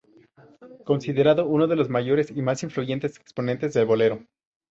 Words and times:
Considerado 0.83 1.45
uno 1.45 1.67
de 1.67 1.75
los 1.75 1.87
mayores 1.89 2.31
y 2.35 2.41
más 2.41 2.63
influyentes 2.63 3.19
exponentes 3.19 3.71
del 3.75 3.85
bolero. 3.85 4.23